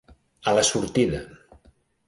A 0.51 0.55
la 0.59 0.63
sortida. 0.71 1.21